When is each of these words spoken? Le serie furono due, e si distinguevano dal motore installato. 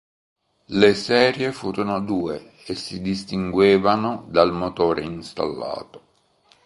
Le 0.69 0.95
serie 0.95 1.51
furono 1.51 2.01
due, 2.01 2.53
e 2.65 2.73
si 2.73 3.01
distinguevano 3.01 4.25
dal 4.29 4.51
motore 4.51 5.03
installato. 5.03 6.01